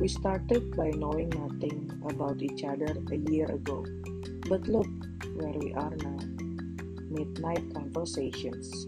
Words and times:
We 0.00 0.06
started 0.06 0.76
by 0.76 0.90
knowing 0.90 1.30
nothing 1.30 1.90
about 2.08 2.40
each 2.40 2.62
other 2.62 2.96
a 3.10 3.16
year 3.32 3.46
ago. 3.46 3.84
But 4.48 4.68
look 4.68 4.86
where 5.34 5.58
we 5.58 5.74
are 5.74 5.90
now. 5.96 6.18
Midnight 7.10 7.74
conversations, 7.74 8.86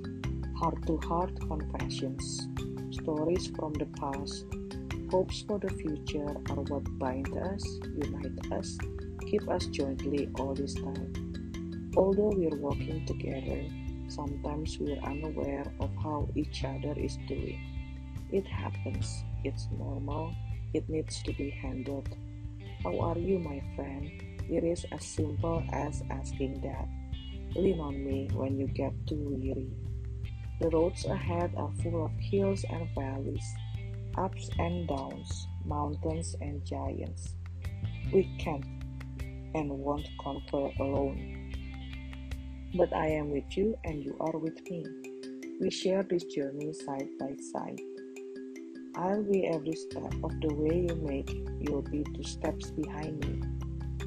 heart 0.56 0.86
to 0.86 0.98
heart 0.98 1.34
confessions, 1.40 2.46
stories 2.92 3.48
from 3.56 3.72
the 3.72 3.86
past, 3.98 4.46
hopes 5.10 5.42
for 5.42 5.58
the 5.58 5.70
future 5.70 6.30
are 6.50 6.62
what 6.70 6.84
bind 7.00 7.36
us, 7.38 7.64
unite 7.96 8.52
us, 8.52 8.78
keep 9.26 9.48
us 9.48 9.66
jointly 9.66 10.28
all 10.38 10.54
this 10.54 10.74
time. 10.74 11.90
Although 11.96 12.34
we're 12.36 12.56
walking 12.56 13.04
together, 13.04 13.64
sometimes 14.06 14.78
we're 14.78 15.02
unaware 15.02 15.66
of 15.80 15.90
how 16.04 16.28
each 16.36 16.62
other 16.62 16.94
is 16.96 17.18
doing. 17.26 17.58
It 18.30 18.46
happens, 18.46 19.24
it's 19.42 19.66
normal, 19.76 20.32
it 20.72 20.88
needs 20.88 21.22
to 21.24 21.32
be 21.32 21.50
handled. 21.50 22.08
How 22.82 22.98
are 23.00 23.18
you, 23.18 23.38
my 23.38 23.62
friend? 23.76 24.10
It 24.48 24.64
is 24.64 24.84
as 24.92 25.04
simple 25.04 25.62
as 25.72 26.02
asking 26.10 26.60
that. 26.62 26.88
Lean 27.54 27.80
on 27.80 28.04
me 28.04 28.28
when 28.32 28.58
you 28.58 28.66
get 28.68 28.92
too 29.06 29.36
weary. 29.38 29.70
The 30.60 30.70
roads 30.70 31.04
ahead 31.04 31.54
are 31.56 31.72
full 31.82 32.04
of 32.04 32.12
hills 32.18 32.64
and 32.68 32.88
valleys, 32.94 33.46
ups 34.16 34.50
and 34.58 34.86
downs, 34.86 35.46
mountains 35.64 36.36
and 36.40 36.64
giants. 36.64 37.34
We 38.12 38.24
can't 38.38 38.64
and 39.54 39.70
won't 39.70 40.08
conquer 40.20 40.70
alone. 40.78 41.52
But 42.74 42.92
I 42.94 43.08
am 43.08 43.30
with 43.30 43.56
you 43.56 43.76
and 43.84 44.04
you 44.04 44.16
are 44.20 44.38
with 44.38 44.60
me. 44.70 44.84
We 45.60 45.70
share 45.70 46.02
this 46.02 46.24
journey 46.24 46.72
side 46.72 47.08
by 47.18 47.36
side. 47.52 47.80
I'll 48.96 49.22
be 49.22 49.46
every 49.46 49.74
step 49.74 50.12
of 50.24 50.40
the 50.40 50.52
way 50.52 50.86
you 50.88 50.96
make, 50.96 51.30
you'll 51.60 51.82
be 51.82 52.02
two 52.02 52.24
steps 52.24 52.70
behind 52.70 53.24
me. 53.24 53.40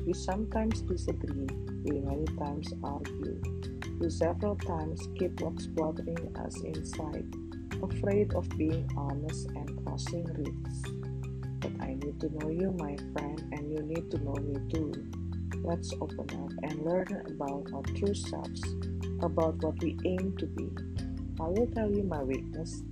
We 0.06 0.14
sometimes 0.14 0.82
disagree, 0.82 1.48
we 1.84 2.00
many 2.02 2.26
times 2.38 2.74
argue. 2.84 3.42
We 4.00 4.10
several 4.10 4.58
times 4.58 5.08
keep 5.18 5.40
what's 5.40 5.68
bothering 5.68 6.36
us 6.36 6.60
inside, 6.62 7.34
afraid 7.82 8.34
of 8.34 8.50
being 8.58 8.90
honest 8.98 9.48
and 9.56 9.86
crossing 9.86 10.26
risks. 10.26 10.82
But 11.60 11.72
I 11.80 11.94
need 11.94 12.20
to 12.20 12.30
know 12.38 12.50
you, 12.50 12.76
my 12.78 12.98
friend, 13.14 13.42
and 13.54 13.72
you 13.72 13.82
need 13.84 14.12
to 14.12 14.18
know 14.18 14.36
me 14.36 14.60
too. 14.70 14.92
Let's 15.64 15.94
open 16.02 16.28
up 16.44 16.52
and 16.64 16.84
learn 16.84 17.24
about 17.28 17.72
our 17.74 17.84
true 17.96 18.14
selves, 18.14 18.62
about 19.22 19.64
what 19.64 19.82
we 19.82 19.98
aim 20.04 20.36
to 20.40 20.46
be. 20.46 20.70
I 21.40 21.48
will 21.48 21.68
tell 21.68 21.90
you 21.90 22.04
my 22.04 22.22
weakness 22.22 22.84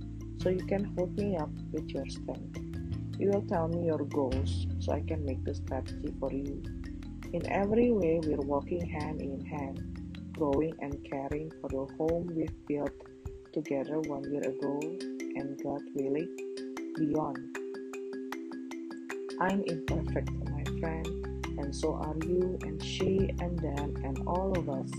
so 0.42 0.48
you 0.48 0.64
can 0.66 0.84
hold 0.96 1.16
me 1.16 1.36
up 1.36 1.50
with 1.72 1.88
your 1.90 2.06
strength. 2.06 2.58
You 3.18 3.30
will 3.30 3.42
tell 3.42 3.68
me 3.68 3.86
your 3.86 4.04
goals 4.04 4.66
so 4.80 4.92
I 4.92 5.00
can 5.00 5.24
make 5.24 5.44
the 5.44 5.54
strategy 5.54 6.12
for 6.18 6.32
you. 6.32 6.62
In 7.32 7.46
every 7.50 7.92
way, 7.92 8.20
we're 8.22 8.40
walking 8.40 8.84
hand 8.84 9.20
in 9.20 9.44
hand, 9.44 10.32
growing 10.32 10.74
and 10.80 10.98
caring 11.08 11.50
for 11.60 11.68
the 11.68 11.94
home 11.96 12.32
we've 12.34 12.66
built 12.66 12.92
together 13.52 14.00
one 14.00 14.24
year 14.32 14.42
ago 14.42 14.80
and 14.82 15.62
God 15.62 15.82
willing, 15.94 16.28
beyond. 16.96 17.56
I'm 19.40 19.62
imperfect, 19.64 20.30
my 20.50 20.64
friend 20.80 21.22
and 21.58 21.74
so 21.74 21.94
are 21.94 22.16
you 22.26 22.58
and 22.62 22.82
she 22.82 23.30
and 23.40 23.58
them 23.58 23.94
and 24.04 24.22
all 24.26 24.52
of 24.58 24.68
us. 24.68 24.90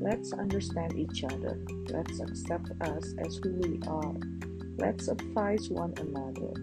Let's 0.00 0.32
understand 0.32 0.98
each 0.98 1.24
other. 1.24 1.58
Let's 1.88 2.20
accept 2.20 2.70
us 2.80 3.14
as 3.18 3.36
who 3.36 3.52
we 3.54 3.80
are. 3.86 4.14
Let's 4.78 5.08
advise 5.08 5.68
one 5.68 5.92
another. 5.98 6.54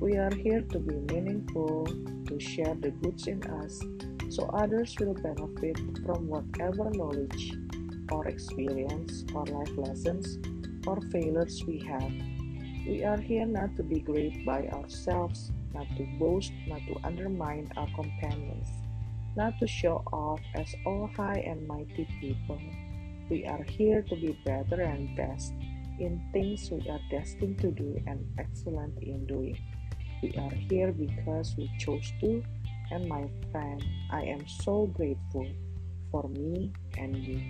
We 0.00 0.16
are 0.16 0.32
here 0.32 0.62
to 0.62 0.78
be 0.78 0.94
meaningful, 1.12 1.84
to 2.28 2.38
share 2.38 2.76
the 2.76 2.92
goods 3.02 3.26
in 3.26 3.42
us, 3.42 3.82
so 4.30 4.44
others 4.54 4.94
will 5.00 5.14
benefit 5.14 5.76
from 6.06 6.28
whatever 6.28 6.88
knowledge 6.90 7.52
or 8.12 8.28
experience 8.28 9.24
or 9.34 9.44
life 9.46 9.76
lessons 9.76 10.38
or 10.86 11.00
failures 11.10 11.64
we 11.66 11.80
have. 11.80 12.12
We 12.86 13.02
are 13.04 13.20
here 13.20 13.46
not 13.46 13.76
to 13.76 13.82
be 13.82 13.98
great 13.98 14.46
by 14.46 14.68
ourselves, 14.68 15.50
not 15.74 15.88
to 15.96 16.06
boast, 16.20 16.52
not 16.68 16.80
to 16.86 17.00
undermine 17.02 17.68
our 17.76 17.88
companions, 17.96 18.68
not 19.36 19.58
to 19.58 19.66
show 19.66 20.04
off 20.12 20.40
as 20.54 20.72
all 20.86 21.10
high 21.16 21.42
and 21.44 21.66
mighty 21.66 22.06
people. 22.20 22.60
We 23.28 23.44
are 23.44 23.64
here 23.64 24.02
to 24.02 24.14
be 24.14 24.38
better 24.44 24.80
and 24.80 25.16
best 25.16 25.52
in 26.00 26.20
things 26.32 26.70
we 26.70 26.80
are 26.88 27.00
destined 27.10 27.60
to 27.60 27.70
do 27.70 28.00
and 28.06 28.26
excellent 28.38 28.96
in 29.02 29.26
doing. 29.26 29.58
We 30.22 30.34
are 30.36 30.50
here 30.50 30.92
because 30.92 31.54
we 31.56 31.70
chose 31.78 32.12
to, 32.20 32.42
and 32.90 33.08
my 33.08 33.28
friend, 33.52 33.84
I 34.10 34.22
am 34.24 34.48
so 34.48 34.86
grateful 34.86 35.46
for 36.10 36.28
me 36.28 36.72
and 36.96 37.16
you. 37.16 37.40